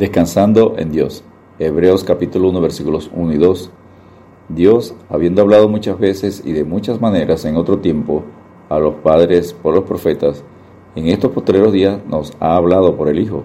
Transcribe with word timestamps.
Descansando 0.00 0.76
en 0.78 0.90
Dios. 0.90 1.22
Hebreos 1.58 2.04
capítulo 2.04 2.48
1 2.48 2.62
versículos 2.62 3.10
1 3.12 3.34
y 3.34 3.36
2. 3.36 3.70
Dios, 4.48 4.94
habiendo 5.10 5.42
hablado 5.42 5.68
muchas 5.68 5.98
veces 5.98 6.42
y 6.42 6.52
de 6.52 6.64
muchas 6.64 7.02
maneras 7.02 7.44
en 7.44 7.58
otro 7.58 7.80
tiempo 7.80 8.24
a 8.70 8.78
los 8.78 8.94
padres 8.94 9.52
por 9.52 9.74
los 9.74 9.84
profetas, 9.84 10.42
en 10.96 11.08
estos 11.08 11.32
posteriores 11.32 11.72
días 11.72 11.98
nos 12.08 12.32
ha 12.40 12.56
hablado 12.56 12.96
por 12.96 13.10
el 13.10 13.18
Hijo, 13.20 13.44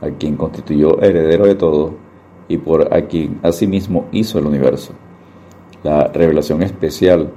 a 0.00 0.08
quien 0.10 0.36
constituyó 0.36 1.02
heredero 1.02 1.46
de 1.46 1.56
todo 1.56 1.94
y 2.46 2.58
por 2.58 2.94
a 2.94 3.02
quien 3.06 3.40
asimismo 3.42 4.06
hizo 4.12 4.38
el 4.38 4.46
universo. 4.46 4.92
La 5.82 6.06
revelación 6.06 6.62
especial 6.62 7.32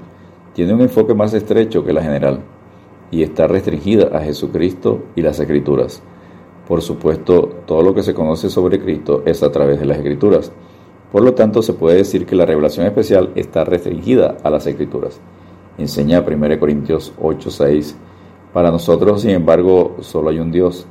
tiene 0.53 0.75
un 0.75 0.81
enfoque 0.81 1.15
más 1.15 1.33
estrecho 1.33 1.83
que 1.83 1.93
la 1.93 2.03
general 2.03 2.41
y 3.09 3.23
está 3.23 3.47
restringida 3.47 4.15
a 4.15 4.21
Jesucristo 4.21 5.01
y 5.15 5.23
las 5.23 5.39
Escrituras 5.39 6.03
por 6.67 6.81
supuesto, 6.81 7.49
todo 7.65 7.81
lo 7.81 7.93
que 7.93 8.03
se 8.03 8.13
conoce 8.13 8.49
sobre 8.49 8.79
Cristo 8.79 9.23
es 9.25 9.43
a 9.43 9.51
través 9.51 9.79
de 9.79 9.85
las 9.85 9.97
Escrituras. 9.97 10.51
Por 11.11 11.23
lo 11.23 11.33
tanto, 11.33 11.61
se 11.61 11.73
puede 11.73 11.97
decir 11.97 12.25
que 12.25 12.35
la 12.35 12.45
revelación 12.45 12.85
especial 12.85 13.31
está 13.35 13.63
restringida 13.65 14.37
a 14.43 14.49
las 14.49 14.65
Escrituras. 14.67 15.19
Enseña 15.77 16.21
1 16.21 16.59
Corintios 16.59 17.13
8:6. 17.19 17.95
Para 18.53 18.71
nosotros, 18.71 19.21
sin 19.21 19.31
embargo, 19.31 19.97
solo 20.01 20.29
hay 20.29 20.39
un 20.39 20.51
Dios, 20.51 20.85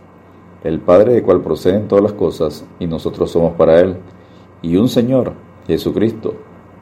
el 0.65 0.81
Padre 0.81 1.15
de 1.15 1.23
cual 1.23 1.41
proceden 1.41 1.89
todas 1.89 2.05
las 2.05 2.13
cosas, 2.15 2.65
y 2.79 2.87
nosotros 2.87 3.31
somos 3.31 3.55
para 3.55 3.81
Él, 3.81 3.97
y 4.63 4.77
un 4.77 4.89
Señor, 4.89 5.33
Jesucristo, 5.67 6.35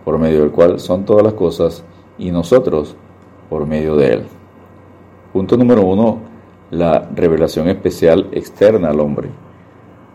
por 0.04 0.18
medio 0.18 0.40
del 0.40 0.50
cual 0.50 0.80
son 0.80 1.04
todas 1.04 1.22
las 1.22 1.34
cosas, 1.34 1.84
y 2.18 2.30
nosotros 2.30 2.96
por 3.48 3.66
medio 3.66 3.96
de 3.96 4.14
Él. 4.14 4.22
Punto 5.32 5.56
número 5.56 5.82
uno 5.82 6.27
la 6.70 7.08
revelación 7.14 7.68
especial 7.68 8.28
externa 8.32 8.90
al 8.90 9.00
hombre. 9.00 9.28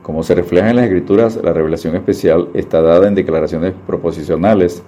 Como 0.03 0.23
se 0.23 0.35
refleja 0.35 0.70
en 0.70 0.76
las 0.76 0.85
escrituras, 0.85 1.39
la 1.41 1.53
revelación 1.53 1.95
especial 1.95 2.49
está 2.53 2.81
dada 2.81 3.07
en 3.07 3.16
declaraciones 3.16 3.73
proposicionales, 3.88 4.84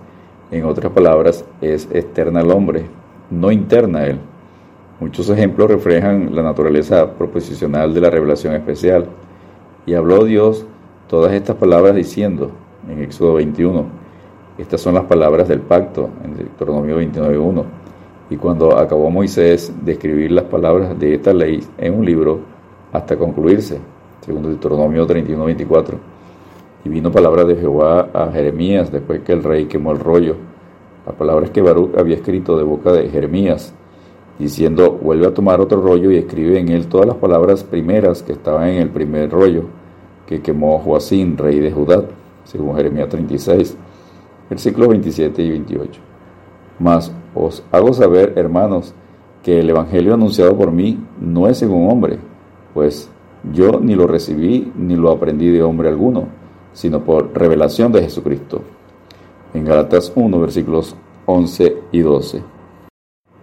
en 0.52 0.66
otras 0.66 0.92
palabras, 0.92 1.46
es 1.62 1.88
externa 1.92 2.42
al 2.42 2.52
hombre, 2.52 2.86
no 3.32 3.52
interna 3.52 4.00
a 4.00 4.08
él. 4.08 4.20
Muchos 5.00 5.30
ejemplos 5.30 5.72
reflejan 5.72 6.36
la 6.36 6.44
naturaleza 6.44 7.14
proposicional 7.14 7.94
de 7.94 8.02
la 8.02 8.10
revelación 8.10 8.54
especial. 8.54 9.08
Y 9.86 9.94
habló 9.94 10.24
Dios 10.24 10.66
todas 11.08 11.34
estas 11.34 11.56
palabras 11.56 11.96
diciendo, 11.96 12.52
en 12.90 13.02
Éxodo 13.02 13.34
21, 13.36 13.86
estas 14.58 14.82
son 14.82 14.94
las 14.94 15.06
palabras 15.06 15.48
del 15.48 15.62
pacto, 15.62 16.10
en 16.24 16.38
Deuteronomio 16.38 17.00
29.1 17.00 17.64
y 18.30 18.38
cuando 18.38 18.78
acabó 18.78 19.10
Moisés 19.10 19.72
de 19.84 19.94
escribir 19.94 20.32
las 20.32 20.46
palabras 20.46 20.98
de 21.00 21.14
esta 21.14 21.34
ley 21.34 21.64
en 21.78 21.94
un 21.94 22.06
libro 22.06 22.40
hasta 22.92 23.18
concluirse, 23.18 23.80
segundo 24.22 24.50
Deuteronomio 24.50 25.06
31-24. 25.08 25.96
Y 26.86 26.90
vino 26.90 27.12
palabra 27.12 27.44
de 27.44 27.56
Jehová 27.56 28.10
a 28.14 28.32
Jeremías 28.32 28.92
después 28.92 29.22
que 29.22 29.34
el 29.34 29.44
rey 29.44 29.66
quemó 29.66 29.92
el 29.92 30.00
rollo. 30.00 30.36
Las 31.06 31.16
palabras 31.16 31.52
que 31.52 31.62
Baruch 31.62 31.98
había 31.98 32.16
escrito 32.16 32.58
de 32.58 32.64
boca 32.64 32.92
de 32.92 33.10
Jeremías, 33.10 33.74
diciendo, 34.40 34.92
vuelve 34.92 35.28
a 35.28 35.34
tomar 35.34 35.62
otro 35.62 35.82
rollo 35.82 36.12
y 36.12 36.18
escribe 36.18 36.60
en 36.60 36.70
él 36.70 36.88
todas 36.88 37.08
las 37.08 37.18
palabras 37.18 37.64
primeras 37.64 38.24
que 38.24 38.34
estaban 38.34 38.70
en 38.70 38.82
el 38.82 38.90
primer 38.90 39.30
rollo 39.30 39.66
que 40.26 40.42
quemó 40.42 40.80
Joacín, 40.80 41.38
rey 41.38 41.60
de 41.60 41.72
Judá, 41.72 42.04
según 42.44 42.76
Jeremías 42.76 43.10
36, 43.10 43.78
versículos 44.50 44.90
27 44.90 45.44
y 45.44 45.50
28. 45.52 46.15
Mas 46.80 47.12
os 47.34 47.64
hago 47.72 47.94
saber, 47.94 48.34
hermanos, 48.36 48.94
que 49.44 49.60
el 49.60 49.70
Evangelio 49.70 50.14
anunciado 50.14 50.58
por 50.58 50.72
mí 50.72 51.00
no 51.20 51.48
es 51.48 51.60
según 51.60 51.90
hombre, 51.90 52.18
pues 52.74 53.10
yo 53.54 53.80
ni 53.80 53.96
lo 53.96 54.08
recibí 54.08 54.72
ni 54.76 54.96
lo 54.96 55.12
aprendí 55.12 55.50
de 55.50 55.62
hombre 55.62 55.90
alguno, 55.90 56.28
sino 56.74 57.04
por 57.04 57.32
revelación 57.38 57.92
de 57.92 58.02
Jesucristo. 58.02 58.62
En 59.54 59.66
Galatas 59.66 60.12
1, 60.16 60.40
versículos 60.40 60.96
11 61.26 61.78
y 61.92 62.00
12. 62.00 62.44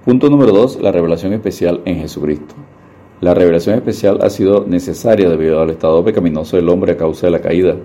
Punto 0.05 0.29
número 0.29 0.53
2. 0.53 0.81
La 0.83 0.91
revelación 0.91 1.33
especial 1.33 1.81
en 1.85 1.97
Jesucristo. 1.97 2.55
La 3.21 3.35
revelación 3.35 3.77
especial 3.77 4.19
ha 4.23 4.31
sido 4.31 4.67
necesaria 4.67 5.29
debido 5.29 5.61
al 5.61 5.71
estado 5.71 6.05
pecaminoso 6.05 6.57
del 6.57 6.69
hombre 6.69 6.93
a 6.93 6.97
causa 6.97 7.29
de 7.29 7.31
la 7.31 7.41
caída. 7.41 7.77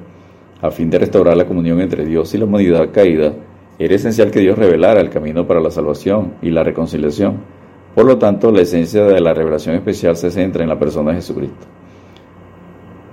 A 0.61 0.71
fin 0.71 0.89
de 0.89 0.97
restaurar 0.97 1.37
la 1.37 1.45
comunión 1.45 1.79
entre 1.79 2.03
Dios 2.03 2.33
y 2.33 2.39
la 2.39 2.45
humanidad 2.45 2.89
caída, 2.91 3.33
era 3.79 3.95
esencial 3.95 4.31
que 4.31 4.39
Dios 4.39 4.57
revelara 4.57 5.01
el 5.01 5.09
camino 5.09 5.45
para 5.45 5.59
la 5.59 5.69
salvación 5.69 6.33
y 6.41 6.49
la 6.49 6.63
reconciliación. 6.63 7.37
Por 7.93 8.05
lo 8.05 8.17
tanto, 8.17 8.51
la 8.51 8.61
esencia 8.61 9.03
de 9.03 9.19
la 9.19 9.33
revelación 9.33 9.75
especial 9.75 10.15
se 10.17 10.31
centra 10.31 10.63
en 10.63 10.69
la 10.69 10.79
persona 10.79 11.11
de 11.11 11.17
Jesucristo. 11.17 11.65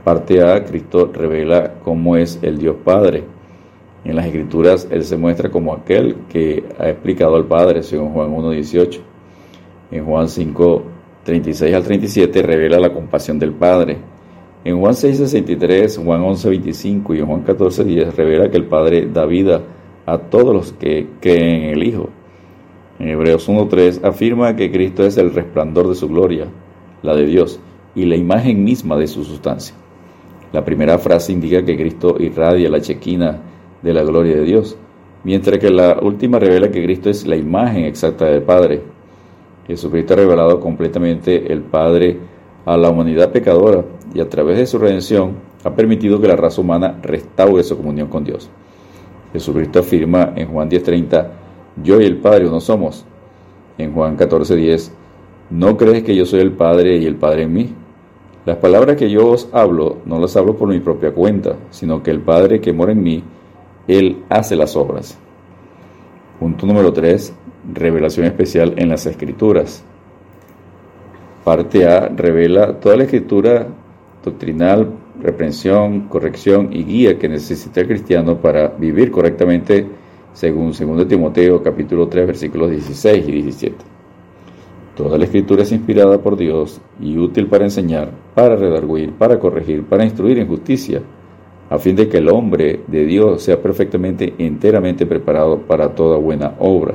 Parte 0.04 0.42
A, 0.42 0.64
Cristo 0.64 1.10
revela 1.12 1.74
cómo 1.82 2.16
es 2.16 2.38
el 2.42 2.58
Dios 2.58 2.76
Padre. 2.84 3.24
En 4.04 4.16
las 4.16 4.26
Escrituras, 4.26 4.86
Él 4.90 5.04
se 5.04 5.16
muestra 5.16 5.50
como 5.50 5.72
aquel 5.72 6.16
que 6.28 6.64
ha 6.78 6.88
explicado 6.88 7.36
al 7.36 7.46
Padre, 7.46 7.82
según 7.82 8.12
Juan 8.12 8.34
1.18. 8.34 9.00
En 9.90 10.04
Juan 10.04 10.28
5, 10.28 10.82
36 11.24 11.74
al 11.74 11.82
37, 11.82 12.42
revela 12.42 12.78
la 12.78 12.92
compasión 12.92 13.38
del 13.38 13.52
Padre. 13.52 13.96
En 14.64 14.78
Juan 14.78 14.94
6.63, 14.94 16.02
Juan 16.04 16.22
11.25 16.22 17.16
y 17.16 17.18
en 17.20 17.26
Juan 17.26 17.44
14.10 17.44 18.12
revela 18.12 18.50
que 18.50 18.56
el 18.56 18.64
Padre 18.64 19.08
da 19.12 19.24
vida 19.26 19.60
a 20.06 20.18
todos 20.18 20.54
los 20.54 20.72
que 20.72 21.06
creen 21.20 21.64
en 21.64 21.70
el 21.70 21.82
Hijo. 21.82 22.10
En 22.98 23.08
Hebreos 23.08 23.48
1.3 23.48 24.04
afirma 24.04 24.54
que 24.56 24.70
Cristo 24.70 25.04
es 25.04 25.16
el 25.16 25.34
resplandor 25.34 25.88
de 25.88 25.94
su 25.94 26.08
gloria, 26.08 26.46
la 27.02 27.14
de 27.14 27.26
Dios, 27.26 27.60
y 27.94 28.04
la 28.04 28.16
imagen 28.16 28.64
misma 28.64 28.96
de 28.96 29.06
su 29.06 29.24
sustancia. 29.24 29.74
La 30.52 30.64
primera 30.64 30.98
frase 30.98 31.32
indica 31.32 31.64
que 31.64 31.76
Cristo 31.76 32.16
irradia 32.18 32.70
la 32.70 32.80
chequina 32.80 33.40
de 33.82 33.92
la 33.92 34.04
gloria 34.04 34.36
de 34.36 34.44
Dios, 34.44 34.76
mientras 35.24 35.58
que 35.58 35.70
la 35.70 35.98
última 36.00 36.38
revela 36.38 36.70
que 36.70 36.82
Cristo 36.82 37.10
es 37.10 37.26
la 37.26 37.36
imagen 37.36 37.84
exacta 37.84 38.26
del 38.26 38.42
Padre. 38.42 38.82
Jesucristo 39.66 40.14
ha 40.14 40.18
revelado 40.18 40.60
completamente 40.60 41.52
el 41.52 41.62
Padre 41.62 42.18
a 42.64 42.76
la 42.76 42.90
humanidad 42.90 43.32
pecadora 43.32 43.84
y 44.14 44.20
a 44.20 44.28
través 44.28 44.58
de 44.58 44.66
su 44.66 44.78
redención 44.78 45.32
ha 45.64 45.74
permitido 45.74 46.20
que 46.20 46.28
la 46.28 46.36
raza 46.36 46.60
humana 46.60 46.98
restaure 47.02 47.62
su 47.62 47.76
comunión 47.76 48.08
con 48.08 48.24
Dios. 48.24 48.50
Jesucristo 49.34 49.80
afirma 49.80 50.32
en 50.36 50.48
Juan 50.48 50.70
10:30, 50.70 51.26
yo 51.82 52.00
y 52.00 52.04
el 52.04 52.18
Padre 52.18 52.46
uno 52.46 52.60
somos. 52.60 53.04
En 53.76 53.92
Juan 53.92 54.16
14:10, 54.16 54.92
no 55.50 55.76
crees 55.76 56.04
que 56.04 56.14
yo 56.14 56.24
soy 56.24 56.40
el 56.40 56.52
Padre 56.52 56.96
y 56.98 57.04
el 57.04 57.16
Padre 57.16 57.42
en 57.42 57.52
mí. 57.52 57.74
Las 58.46 58.58
palabras 58.58 58.96
que 58.96 59.10
yo 59.10 59.28
os 59.28 59.48
hablo 59.52 59.96
no 60.04 60.20
las 60.20 60.36
hablo 60.36 60.56
por 60.56 60.68
mi 60.68 60.78
propia 60.78 61.12
cuenta, 61.12 61.56
sino 61.70 62.00
que 62.02 62.12
el 62.12 62.20
Padre 62.20 62.60
que 62.60 62.72
mora 62.72 62.92
en 62.92 63.02
mí, 63.02 63.24
Él 63.88 64.22
hace 64.28 64.54
las 64.54 64.76
obras. 64.76 65.18
Punto 66.38 66.64
número 66.64 66.92
3. 66.92 67.34
Revelación 67.74 68.26
especial 68.26 68.74
en 68.76 68.88
las 68.88 69.04
Escrituras. 69.06 69.84
Parte 71.42 71.86
A 71.88 72.08
revela 72.08 72.78
toda 72.78 72.96
la 72.96 73.04
escritura 73.04 73.66
doctrinal, 74.24 74.90
reprensión, 75.22 76.08
corrección 76.08 76.70
y 76.72 76.84
guía 76.84 77.18
que 77.18 77.28
necesita 77.28 77.80
el 77.80 77.88
cristiano 77.88 78.36
para 78.38 78.68
vivir 78.68 79.10
correctamente 79.10 79.86
según 80.32 80.72
2 80.72 81.08
Timoteo 81.08 81.62
capítulo 81.62 82.08
3 82.08 82.26
versículos 82.26 82.70
16 82.70 83.28
y 83.28 83.32
17. 83.32 83.76
Toda 84.96 85.18
la 85.18 85.24
escritura 85.24 85.62
es 85.62 85.72
inspirada 85.72 86.18
por 86.18 86.36
Dios 86.36 86.80
y 87.00 87.18
útil 87.18 87.46
para 87.48 87.64
enseñar, 87.64 88.10
para 88.34 88.54
redarguir, 88.54 89.12
para 89.12 89.38
corregir, 89.38 89.84
para 89.84 90.04
instruir 90.04 90.38
en 90.38 90.46
justicia, 90.46 91.02
a 91.68 91.78
fin 91.78 91.96
de 91.96 92.08
que 92.08 92.18
el 92.18 92.28
hombre 92.28 92.80
de 92.86 93.04
Dios 93.04 93.42
sea 93.42 93.60
perfectamente, 93.60 94.34
enteramente 94.38 95.06
preparado 95.06 95.58
para 95.58 95.94
toda 95.94 96.16
buena 96.18 96.54
obra. 96.60 96.94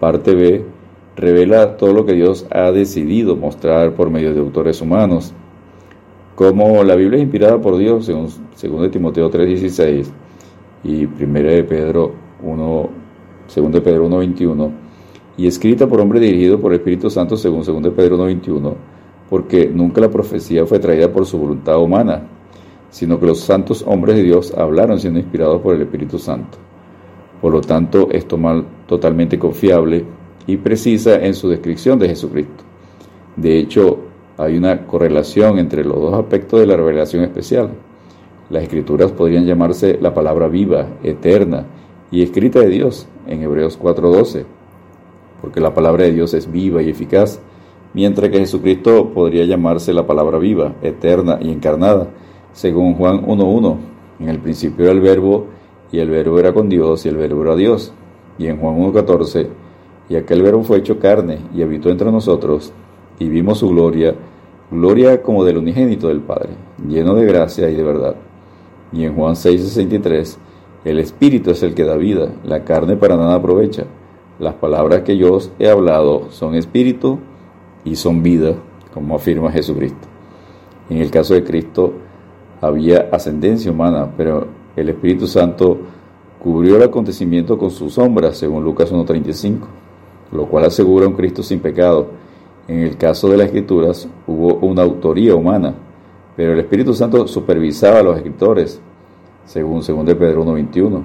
Parte 0.00 0.34
B 0.34 0.64
revela 1.16 1.76
todo 1.76 1.94
lo 1.94 2.04
que 2.04 2.12
Dios 2.12 2.46
ha 2.50 2.70
decidido 2.72 3.36
mostrar 3.36 3.94
por 3.94 4.10
medio 4.10 4.34
de 4.34 4.40
autores 4.40 4.80
humanos 4.80 5.32
como 6.34 6.82
la 6.82 6.94
Biblia 6.94 7.18
es 7.18 7.24
inspirada 7.24 7.60
por 7.60 7.76
Dios, 7.76 8.06
según 8.06 8.26
2 8.26 8.90
Timoteo 8.90 9.30
3:16 9.30 10.10
y 10.84 11.04
1 11.04 11.50
de 11.50 11.64
Pedro 11.64 12.12
1, 12.42 12.90
2 13.54 13.72
de 13.72 13.80
Pedro 13.80 14.06
1:21, 14.06 14.70
y 15.36 15.46
escrita 15.46 15.86
por 15.86 16.00
hombre 16.00 16.20
dirigido 16.20 16.60
por 16.60 16.72
el 16.72 16.78
Espíritu 16.78 17.10
Santo, 17.10 17.36
según 17.36 17.62
2 17.62 17.82
de 17.82 17.90
Pedro 17.90 18.16
1:21, 18.16 18.74
porque 19.28 19.70
nunca 19.72 20.00
la 20.00 20.10
profecía 20.10 20.66
fue 20.66 20.78
traída 20.78 21.10
por 21.12 21.24
su 21.26 21.38
voluntad 21.38 21.78
humana, 21.80 22.22
sino 22.90 23.18
que 23.18 23.26
los 23.26 23.40
santos 23.40 23.84
hombres 23.86 24.16
de 24.16 24.22
Dios 24.22 24.52
hablaron 24.56 24.98
siendo 24.98 25.18
inspirados 25.18 25.60
por 25.62 25.74
el 25.74 25.82
Espíritu 25.82 26.18
Santo. 26.18 26.58
Por 27.40 27.52
lo 27.52 27.60
tanto, 27.60 28.08
es 28.10 28.26
totalmente 28.28 29.38
confiable 29.38 30.04
y 30.46 30.56
precisa 30.58 31.16
en 31.24 31.34
su 31.34 31.48
descripción 31.48 31.98
de 31.98 32.08
Jesucristo. 32.08 32.62
De 33.36 33.58
hecho, 33.58 33.98
hay 34.38 34.56
una 34.56 34.86
correlación 34.86 35.58
entre 35.58 35.84
los 35.84 35.96
dos 35.96 36.14
aspectos 36.14 36.60
de 36.60 36.66
la 36.66 36.76
revelación 36.76 37.24
especial. 37.24 37.70
Las 38.50 38.64
escrituras 38.64 39.12
podrían 39.12 39.46
llamarse 39.46 39.98
la 40.00 40.14
palabra 40.14 40.48
viva, 40.48 40.86
eterna 41.02 41.64
y 42.10 42.22
escrita 42.22 42.60
de 42.60 42.68
Dios 42.68 43.06
en 43.26 43.42
Hebreos 43.42 43.78
4:12, 43.78 44.44
porque 45.40 45.60
la 45.60 45.74
palabra 45.74 46.04
de 46.04 46.12
Dios 46.12 46.34
es 46.34 46.50
viva 46.50 46.82
y 46.82 46.90
eficaz, 46.90 47.40
mientras 47.94 48.30
que 48.30 48.38
Jesucristo 48.38 49.10
podría 49.12 49.44
llamarse 49.44 49.92
la 49.92 50.06
palabra 50.06 50.38
viva, 50.38 50.74
eterna 50.82 51.38
y 51.40 51.50
encarnada, 51.50 52.08
según 52.52 52.94
Juan 52.94 53.24
1.1. 53.26 53.76
En 54.20 54.28
el 54.28 54.38
principio 54.38 54.84
era 54.84 54.92
el 54.92 55.00
verbo, 55.00 55.46
y 55.90 55.98
el 55.98 56.10
verbo 56.10 56.38
era 56.38 56.52
con 56.52 56.68
Dios, 56.68 57.04
y 57.04 57.08
el 57.08 57.16
verbo 57.16 57.42
era 57.42 57.56
Dios. 57.56 57.92
Y 58.38 58.46
en 58.46 58.58
Juan 58.58 58.76
1.14, 58.78 59.46
y 60.08 60.16
aquel 60.16 60.42
verbo 60.42 60.62
fue 60.62 60.78
hecho 60.78 60.98
carne, 60.98 61.38
y 61.54 61.62
habitó 61.62 61.90
entre 61.90 62.10
nosotros, 62.10 62.72
y 63.18 63.28
vimos 63.28 63.58
su 63.58 63.68
gloria, 63.68 64.14
gloria 64.70 65.22
como 65.22 65.44
del 65.44 65.58
unigénito 65.58 66.08
del 66.08 66.20
Padre, 66.20 66.50
lleno 66.88 67.14
de 67.14 67.26
gracia 67.26 67.70
y 67.70 67.74
de 67.74 67.82
verdad. 67.82 68.16
Y 68.92 69.04
en 69.04 69.14
Juan 69.14 69.34
6.63, 69.34 70.36
el 70.84 70.98
Espíritu 70.98 71.50
es 71.50 71.62
el 71.62 71.74
que 71.74 71.84
da 71.84 71.96
vida, 71.96 72.28
la 72.44 72.64
carne 72.64 72.96
para 72.96 73.16
nada 73.16 73.34
aprovecha. 73.34 73.84
Las 74.38 74.54
palabras 74.54 75.02
que 75.02 75.16
yo 75.16 75.34
os 75.34 75.52
he 75.58 75.68
hablado 75.68 76.30
son 76.30 76.54
espíritu 76.54 77.20
y 77.84 77.96
son 77.96 78.22
vida, 78.22 78.54
como 78.92 79.14
afirma 79.14 79.52
Jesucristo. 79.52 80.08
En 80.90 80.98
el 80.98 81.10
caso 81.10 81.34
de 81.34 81.44
Cristo 81.44 81.92
había 82.60 83.08
ascendencia 83.12 83.70
humana, 83.70 84.10
pero 84.16 84.46
el 84.74 84.88
Espíritu 84.88 85.26
Santo 85.26 85.78
cubrió 86.42 86.76
el 86.76 86.82
acontecimiento 86.82 87.56
con 87.56 87.70
su 87.70 87.88
sombra, 87.88 88.32
según 88.32 88.64
Lucas 88.64 88.92
1.35, 88.92 89.58
lo 90.32 90.46
cual 90.46 90.64
asegura 90.64 91.06
un 91.06 91.14
Cristo 91.14 91.42
sin 91.42 91.60
pecado. 91.60 92.08
En 92.68 92.78
el 92.78 92.96
caso 92.96 93.28
de 93.28 93.36
las 93.36 93.46
Escrituras 93.46 94.08
hubo 94.26 94.54
una 94.54 94.82
autoría 94.82 95.34
humana, 95.34 95.74
pero 96.36 96.52
el 96.52 96.60
Espíritu 96.60 96.94
Santo 96.94 97.26
supervisaba 97.26 97.98
a 97.98 98.02
los 98.02 98.16
escritores, 98.16 98.80
según 99.44 99.80
2 99.80 100.14
Pedro 100.14 100.44
1.21, 100.44 101.02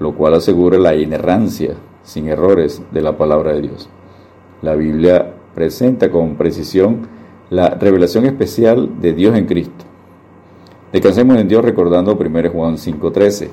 lo 0.00 0.14
cual 0.14 0.34
asegura 0.34 0.78
la 0.78 0.94
inerrancia, 0.94 1.74
sin 2.02 2.28
errores, 2.28 2.82
de 2.92 3.00
la 3.00 3.16
palabra 3.16 3.54
de 3.54 3.62
Dios. 3.62 3.88
La 4.62 4.74
Biblia 4.74 5.34
presenta 5.54 6.10
con 6.10 6.36
precisión 6.36 7.06
la 7.50 7.70
revelación 7.70 8.26
especial 8.26 9.00
de 9.00 9.12
Dios 9.12 9.36
en 9.36 9.46
Cristo. 9.46 9.84
Descansemos 10.92 11.38
en 11.38 11.48
Dios 11.48 11.64
recordando 11.64 12.16
1 12.16 12.50
Juan 12.50 12.76
5:13. 12.76 13.48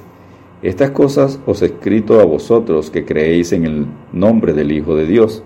Estas 0.61 0.91
cosas 0.91 1.39
os 1.45 1.61
he 1.61 1.67
escrito 1.67 2.19
a 2.19 2.25
vosotros 2.25 2.91
que 2.91 3.05
creéis 3.05 3.51
en 3.51 3.65
el 3.65 3.87
nombre 4.11 4.53
del 4.53 4.71
Hijo 4.71 4.95
de 4.95 5.07
Dios, 5.07 5.43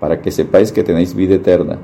para 0.00 0.20
que 0.20 0.30
sepáis 0.30 0.72
que 0.72 0.84
tenéis 0.84 1.14
vida 1.14 1.34
eterna 1.34 1.78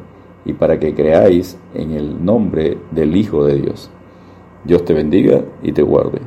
y 0.44 0.52
para 0.52 0.78
que 0.78 0.94
creáis 0.94 1.56
en 1.74 1.92
el 1.92 2.24
nombre 2.24 2.78
del 2.90 3.16
Hijo 3.16 3.44
de 3.44 3.60
Dios. 3.60 3.90
Dios 4.64 4.84
te 4.84 4.94
bendiga 4.94 5.42
y 5.62 5.72
te 5.72 5.82
guarde. 5.82 6.20